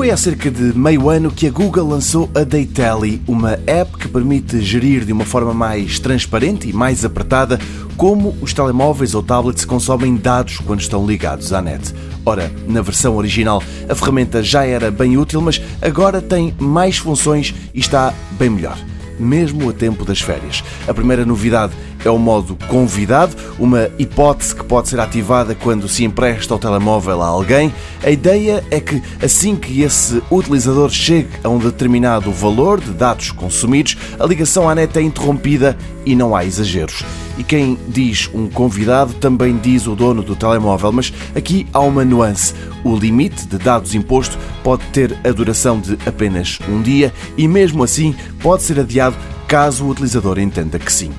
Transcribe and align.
Foi 0.00 0.10
há 0.10 0.16
cerca 0.16 0.50
de 0.50 0.74
meio 0.74 1.10
ano 1.10 1.30
que 1.30 1.46
a 1.46 1.50
Google 1.50 1.86
lançou 1.86 2.30
a 2.34 2.42
Datelli, 2.42 3.20
uma 3.28 3.58
app 3.66 3.98
que 3.98 4.08
permite 4.08 4.58
gerir 4.62 5.04
de 5.04 5.12
uma 5.12 5.26
forma 5.26 5.52
mais 5.52 5.98
transparente 5.98 6.66
e 6.66 6.72
mais 6.72 7.04
apertada 7.04 7.60
como 7.98 8.34
os 8.40 8.54
telemóveis 8.54 9.14
ou 9.14 9.22
tablets 9.22 9.66
consomem 9.66 10.16
dados 10.16 10.56
quando 10.56 10.80
estão 10.80 11.06
ligados 11.06 11.52
à 11.52 11.60
net. 11.60 11.94
Ora, 12.24 12.50
na 12.66 12.80
versão 12.80 13.14
original 13.14 13.62
a 13.90 13.94
ferramenta 13.94 14.42
já 14.42 14.64
era 14.64 14.90
bem 14.90 15.18
útil, 15.18 15.42
mas 15.42 15.60
agora 15.82 16.22
tem 16.22 16.54
mais 16.58 16.96
funções 16.96 17.54
e 17.74 17.80
está 17.80 18.14
bem 18.38 18.48
melhor 18.48 18.78
mesmo 19.20 19.68
a 19.68 19.72
tempo 19.74 20.04
das 20.04 20.20
férias. 20.20 20.64
A 20.88 20.94
primeira 20.94 21.26
novidade 21.26 21.74
é 22.04 22.10
o 22.10 22.18
modo 22.18 22.56
convidado, 22.68 23.36
uma 23.58 23.90
hipótese 23.98 24.54
que 24.54 24.64
pode 24.64 24.88
ser 24.88 25.00
ativada 25.00 25.54
quando 25.54 25.88
se 25.88 26.04
empresta 26.04 26.54
o 26.54 26.58
telemóvel 26.58 27.22
a 27.22 27.26
alguém. 27.26 27.72
A 28.02 28.10
ideia 28.10 28.64
é 28.70 28.80
que 28.80 29.02
assim 29.22 29.56
que 29.56 29.82
esse 29.82 30.22
utilizador 30.30 30.90
chegue 30.90 31.28
a 31.42 31.48
um 31.48 31.58
determinado 31.58 32.30
valor 32.32 32.80
de 32.80 32.92
dados 32.92 33.30
consumidos, 33.30 33.96
a 34.18 34.26
ligação 34.26 34.68
à 34.68 34.74
net 34.74 34.98
é 34.98 35.02
interrompida 35.02 35.76
e 36.04 36.14
não 36.14 36.34
há 36.34 36.44
exageros. 36.44 37.04
E 37.38 37.44
quem 37.44 37.78
diz 37.88 38.28
um 38.34 38.48
convidado 38.48 39.14
também 39.14 39.56
diz 39.56 39.86
o 39.86 39.94
dono 39.94 40.22
do 40.22 40.36
telemóvel, 40.36 40.92
mas 40.92 41.12
aqui 41.34 41.66
há 41.72 41.80
uma 41.80 42.04
nuance. 42.04 42.54
O 42.84 42.94
limite 42.96 43.46
de 43.46 43.58
dados 43.58 43.94
imposto 43.94 44.38
pode 44.62 44.84
ter 44.86 45.18
a 45.24 45.30
duração 45.30 45.78
de 45.78 45.98
apenas 46.06 46.58
um 46.68 46.82
dia 46.82 47.12
e, 47.36 47.46
mesmo 47.48 47.82
assim, 47.82 48.14
pode 48.42 48.62
ser 48.62 48.80
adiado 48.80 49.16
caso 49.46 49.84
o 49.84 49.88
utilizador 49.88 50.38
entenda 50.38 50.78
que 50.78 50.92
sim. 50.92 51.10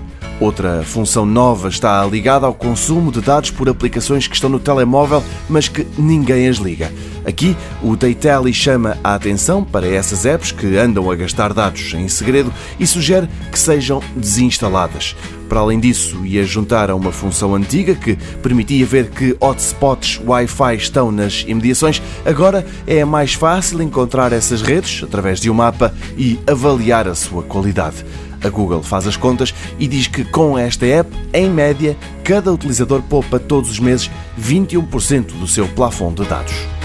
Outra 0.41 0.81
função 0.83 1.23
nova 1.23 1.69
está 1.69 2.03
ligada 2.03 2.47
ao 2.47 2.53
consumo 2.55 3.11
de 3.11 3.21
dados 3.21 3.51
por 3.51 3.69
aplicações 3.69 4.27
que 4.27 4.33
estão 4.33 4.49
no 4.49 4.59
telemóvel, 4.59 5.23
mas 5.47 5.67
que 5.67 5.85
ninguém 5.99 6.49
as 6.49 6.57
liga. 6.57 6.91
Aqui, 7.23 7.55
o 7.83 7.95
Datelli 7.95 8.51
chama 8.51 8.97
a 9.03 9.13
atenção 9.13 9.63
para 9.63 9.87
essas 9.87 10.25
apps 10.25 10.51
que 10.51 10.77
andam 10.77 11.11
a 11.11 11.15
gastar 11.15 11.53
dados 11.53 11.93
em 11.93 12.07
segredo 12.07 12.51
e 12.79 12.87
sugere 12.87 13.29
que 13.51 13.59
sejam 13.59 14.01
desinstaladas. 14.15 15.15
Para 15.47 15.59
além 15.59 15.79
disso, 15.79 16.25
ia 16.25 16.43
juntar 16.43 16.89
a 16.89 16.95
uma 16.95 17.11
função 17.11 17.53
antiga 17.53 17.93
que 17.93 18.15
permitia 18.41 18.83
ver 18.83 19.11
que 19.11 19.37
hotspots 19.39 20.19
Wi-Fi 20.25 20.75
estão 20.75 21.11
nas 21.11 21.45
imediações, 21.47 22.01
agora 22.25 22.65
é 22.87 23.05
mais 23.05 23.35
fácil 23.35 23.79
encontrar 23.83 24.33
essas 24.33 24.63
redes 24.63 25.03
através 25.03 25.39
de 25.39 25.51
um 25.51 25.53
mapa 25.53 25.93
e 26.17 26.39
avaliar 26.47 27.07
a 27.07 27.13
sua 27.13 27.43
qualidade. 27.43 28.03
A 28.43 28.49
Google 28.49 28.81
faz 28.81 29.07
as 29.07 29.15
contas 29.15 29.53
e 29.77 29.87
diz 29.87 30.07
que 30.07 30.23
com 30.23 30.57
esta 30.57 30.85
app, 30.85 31.09
em 31.33 31.49
média, 31.49 31.95
cada 32.23 32.51
utilizador 32.51 33.01
poupa 33.03 33.39
todos 33.39 33.69
os 33.69 33.79
meses 33.79 34.09
21% 34.39 35.39
do 35.39 35.47
seu 35.47 35.67
plafond 35.67 36.21
de 36.21 36.27
dados. 36.27 36.80